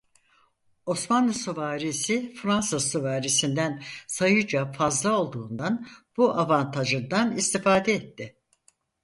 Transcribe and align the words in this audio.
Osmanlı 0.85 1.33
süvarisi 1.33 2.33
Fransız 2.33 2.91
süvarisinden 2.91 3.83
sayıca 4.07 4.71
fazla 4.71 5.19
olduğundan 5.19 5.87
bu 6.17 6.29
avantajından 6.33 7.37
istifade 7.37 7.93
etti. 7.93 8.35